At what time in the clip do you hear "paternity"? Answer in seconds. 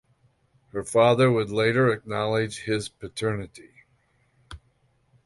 2.89-3.83